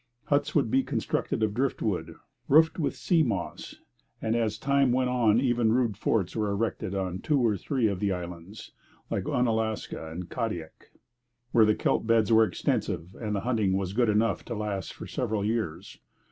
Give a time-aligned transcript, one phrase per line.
[0.25, 2.15] Huts would be constructed of drift wood,
[2.47, 3.81] roofed with sea moss;
[4.19, 7.99] and as time went on even rude forts were erected on two or three of
[7.99, 8.71] the islands
[9.11, 10.89] like Oonalaska or Kadiak
[11.51, 15.05] where the kelp beds were extensive and the hunting was good enough to last for
[15.05, 15.99] several years.